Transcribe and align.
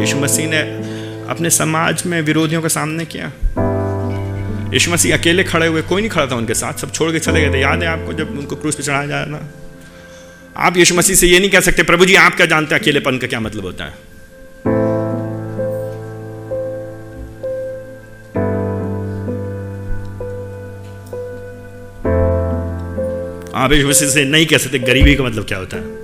यीशु 0.00 0.16
मसीह 0.16 0.46
ने 0.46 0.60
अपने 1.30 1.50
समाज 1.50 2.02
में 2.06 2.20
विरोधियों 2.22 2.62
का 2.62 2.68
सामने 2.68 3.04
किया। 3.04 3.32
यीशु 4.72 4.90
मसीह 4.90 5.16
अकेले 5.16 5.44
खड़े 5.44 5.66
हुए, 5.66 5.82
कोई 5.82 6.02
नहीं 6.02 6.10
खड़ा 6.10 6.26
था 6.26 6.36
उनके 6.36 6.54
साथ, 6.54 6.72
सब 6.72 6.92
छोड़ 6.92 7.10
के 7.12 7.18
चले 7.18 7.40
गए 7.40 7.52
थे। 7.54 7.60
याद 7.60 7.82
है 7.82 7.88
आपको 7.88 8.12
जब 8.12 8.38
उनको 8.38 8.56
क्रूस 8.56 8.74
पे 8.74 8.82
चढ़ाया 8.82 9.06
जाया 9.06 9.26
था 9.26 9.48
आप 10.56 10.76
यीशु 10.76 10.94
मसीह 10.94 11.16
से 11.16 11.26
ये 11.26 11.38
नहीं 11.38 11.50
कह 11.50 11.60
सकते, 11.60 11.82
प्रभु 11.82 12.04
जी, 12.04 12.14
आप 12.14 12.34
क्या 12.34 12.46
जानते 12.46 12.74
हैं 12.74 12.82
अकेलेपन 12.82 13.18
का 13.18 13.26
क्या 13.26 13.40
मतलब 13.40 13.64
होता 13.64 13.84
है? 13.84 13.90
आप 23.56 23.72
यीशु 23.72 23.88
मसीह 23.88 24.08
से 24.08 24.24
नहीं 24.24 24.46
कह 24.46 24.58
सकते, 24.58 24.78
गरीबी 24.78 25.14
का 25.14 25.24
मतलब 25.24 25.44
क्या 25.44 25.58
होता 25.58 25.76
है? 25.76 26.03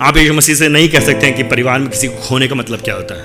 आप 0.00 0.16
यीशु 0.16 0.34
मसीह 0.34 0.54
से 0.54 0.68
नहीं 0.68 0.88
कह 0.88 1.00
सकते 1.00 1.26
हैं 1.26 1.36
कि 1.36 1.42
परिवार 1.42 1.78
में 1.78 1.88
किसी 1.88 2.08
को 2.08 2.16
खोने 2.16 2.48
का 2.48 2.54
मतलब 2.54 2.80
क्या 2.80 2.94
होता 2.94 3.14
है। 3.14 3.24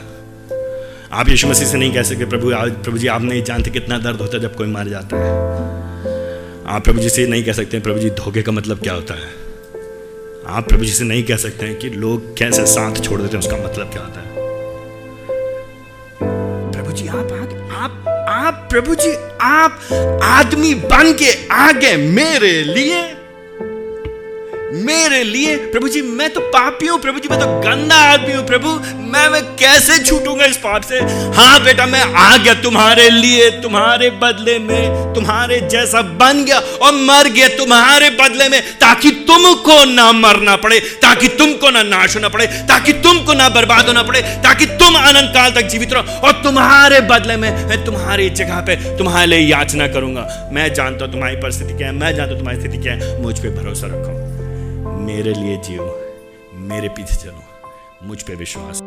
आप 1.14 1.30
यीशु 1.30 1.48
मसीह 1.48 1.68
से 1.68 1.78
नहीं 1.78 1.94
कह 1.94 2.04
सकते, 2.04 2.26
प्रभु 2.26 2.50
प्रभु 2.84 2.98
जी, 2.98 3.08
आप 3.08 3.22
नहीं 3.22 3.44
जानते 3.44 3.72
कितना 3.72 3.98
दर्द 3.98 4.22
होता 4.22 4.38
है 4.38 4.42
जब 4.44 4.56
कोई 4.56 4.68
मार 4.68 4.88
जाता 4.88 5.18
है। 5.18 5.32
आप 6.68 6.84
प्रभु 6.84 7.00
जी 7.00 7.10
से 7.10 7.28
नहीं 7.28 7.44
कह 7.44 7.54
सकते 7.54 7.80
प्रभु 7.80 8.00
जी, 8.00 8.10
धोखे 8.10 8.42
का 8.42 8.52
मतलब 8.52 8.80
क्या 8.80 8.94
होता 8.94 9.14
है। 9.14 9.30
आप 10.48 10.68
प्रभु 10.68 10.86
जी 10.86 10.92
से 10.92 11.04
नहीं 11.04 11.24
कह 11.24 11.38
सकते 11.38 11.66
हैं 11.66 11.76
कि 11.80 11.90
लोग 11.90 12.38
कैसे 12.38 12.66
साथ 12.66 13.02
छोड़ 13.04 13.22
देते 13.22 13.38
हैं, 13.38 13.44
उसका 13.44 13.58
मतलब 13.58 13.92
क्या 13.92 14.02
होता 14.02 14.20
है। 14.20 14.28
प्रभु 16.72 16.92
जी, 16.92 17.08
आप 17.08 17.32
आप 17.74 18.06
आप 18.30 18.68
प्रभु 18.72 18.96
जी, 18.96 19.14
आप 19.42 19.80
आदमी 20.24 20.74
बन 20.76 21.14
के 21.14 21.34
आगे 21.54 21.96
मेरे 21.98 22.64
लिए 22.64 23.23
मेरे 24.74 25.24
लिए, 25.24 25.56
प्रभु 25.56 25.88
जी, 25.88 26.02
मैं 26.02 26.30
तो 26.34 26.40
पापी 26.40 26.88
हूँ, 26.88 27.00
प्रभु 27.00 27.20
जी, 27.20 27.30
मैं 27.30 27.40
तो 27.40 27.46
गंदा 27.62 27.96
आदमी 27.96 28.34
हूँ, 28.34 28.46
प्रभु। 28.48 28.70
मैं 29.14 29.28
मैं 29.30 29.42
कैसे 29.56 29.98
छूटूँगा 30.04 30.46
इस 30.46 30.58
पाप 30.58 30.82
से? 30.82 31.00
हाँ 31.36 31.64
बेटा, 31.64 31.86
मैं 31.86 32.02
आ 32.02 32.38
गया 32.38 32.54
तुम्हारे 32.54 33.10
लिए, 33.10 33.50
तुम्हारे 33.62 34.10
बदले 34.10 34.58
में, 34.60 35.14
तुम्हारे 35.14 35.60
जैसा 35.72 36.02
बन 36.02 36.44
गया 36.46 36.60
और 36.60 36.94
मर 36.94 37.30
गया 37.30 37.48
तुम्हारे 37.48 38.10
बदले 38.10 38.50
में, 38.50 38.62
ताकि 38.80 39.12
तुमको 39.12 39.84
ना 39.86 40.12
मरना 40.12 40.56
पड़े, 40.56 40.80
ताकि 40.80 41.28
तुमको 41.28 41.70
ना 41.70 41.84
नाश 41.84 42.16
होना 42.16 42.30
पड़े, 42.30 42.48
ताकि 42.48 42.94
तुमको 42.94 43.34
ना 43.34 43.50
बर्बाद 43.50 43.88
होना 43.88 44.04
पड़े, 44.04 44.22
ताकि 44.22 44.66
तुम 44.66 44.96
अनंत 44.96 45.32
काल 45.34 45.52
तक 45.52 45.68
जीवित 45.68 45.94
रहो 45.94 46.20
और 46.20 46.42
तुम्हारे 46.44 47.02
बदले 47.02 47.38
में, 47.38 47.50
मैं 47.68 47.84
तुम्हारी 47.86 48.30
जगह 48.30 48.62
पे 48.62 48.76
तुम्हारे 48.98 49.28
लिए 49.28 49.40
याचना 49.40 49.88
करूँगा। 49.88 50.50
मैं 50.52 50.74
जानता 50.74 51.06
हूँ 51.06 51.12
तुम्हारी 51.14 51.36
परिस्थिति 51.36 51.74
क्या 51.74 51.88
है, 51.88 51.94
मैं 51.94 52.16
जानता 52.16 52.32
हूँ 52.32 52.40
तुम्हारी 52.40 52.62
स्थिति 52.62 52.78
क्या 52.78 52.94
है, 52.94 53.22
मुझ 53.22 53.40
पर 53.40 53.62
भरोसा 53.62 53.88
रखो। 53.88 54.33
मेरे 54.88 55.34
लिए 55.34 55.58
जियो 55.58 55.86
मेरे 56.54 56.90
पीछे 56.90 57.16
चलो 57.16 58.08
मुझ 58.08 58.22
पे 58.24 58.36
विश्वास। 58.36 58.82